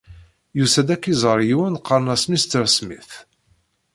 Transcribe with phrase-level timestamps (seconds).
[0.57, 2.31] Yusa-d ad k-iẓer yiwen qqaren-as M.
[2.77, 3.13] Smith.